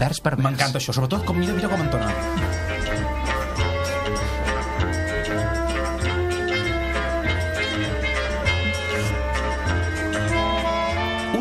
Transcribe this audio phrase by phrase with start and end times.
[0.00, 0.48] vers per vers.
[0.48, 2.59] M'encanta això, sobretot com mira, mira com entona.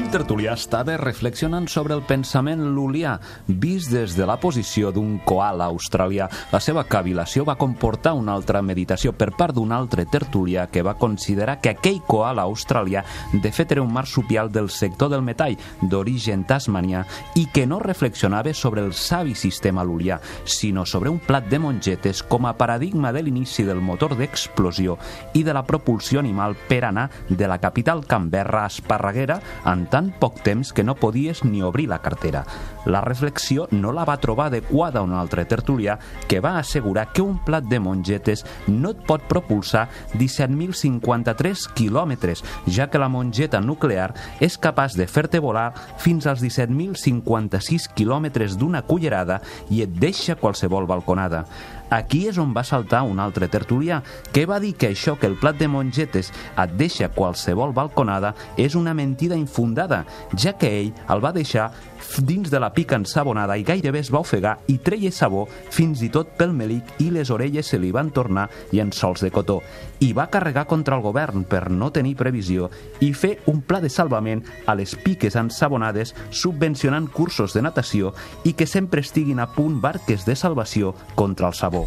[0.10, 3.18] Tertulià estava reflexionant sobre el pensament lulià,
[3.48, 6.30] vist des de la posició d'un koala australià.
[6.54, 10.96] La seva cavilació va comportar una altra meditació per part d'un altre tertulià que va
[10.98, 13.04] considerar que aquell koala australià
[13.34, 17.04] de fet era un marsupial del sector del metall, d'origen tasmanià,
[17.36, 22.24] i que no reflexionava sobre el savi sistema lulià, sinó sobre un plat de mongetes
[22.24, 24.98] com a paradigma de l'inici del motor d'explosió
[25.34, 29.42] i de la propulsió animal per anar de la capital Canberra a Esparreguera
[29.90, 32.46] tant tan poc temps que no podies ni obrir la cartera.
[32.86, 35.98] La reflexió no la va trobar adequada un altre tertulià
[36.30, 42.88] que va assegurar que un plat de mongetes no et pot propulsar 17.053 quilòmetres, ja
[42.88, 49.42] que la mongeta nuclear és capaç de fer-te volar fins als 17.056 quilòmetres d'una cullerada
[49.68, 51.44] i et deixa qualsevol balconada.
[51.90, 54.02] Aquí és on va saltar un altre tertulià,
[54.34, 58.76] que va dir que això que el plat de mongetes et deixa qualsevol balconada és
[58.78, 60.04] una mentida infundada,
[60.38, 61.72] ja que ell el va deixar
[62.18, 66.10] dins de la pica ensabonada i gairebé es va ofegar i treia sabó fins i
[66.14, 69.60] tot pel melic i les orelles se li van tornar llençols de cotó.
[70.00, 72.70] I va carregar contra el govern per no tenir previsió
[73.06, 78.54] i fer un pla de salvament a les piques ensabonades subvencionant cursos de natació i
[78.54, 81.79] que sempre estiguin a punt barques de salvació contra el sabó.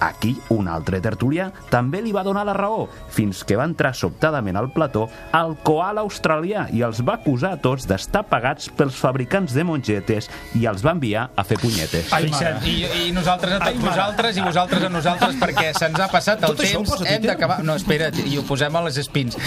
[0.00, 4.58] Aquí, un altre tertulià també li va donar la raó, fins que va entrar sobtadament
[4.60, 9.54] al plató al koala australià i els va acusar a tots d'estar pagats pels fabricants
[9.56, 12.12] de mongetes i els va enviar a fer punyetes.
[12.12, 16.10] Ai, Fixa't, i, i nosaltres a tots vosaltres i vosaltres a nosaltres perquè se'ns ha
[16.12, 17.62] passat el Tot temps, hem d'acabar...
[17.64, 19.38] No, espera't, i ho posem a les espins.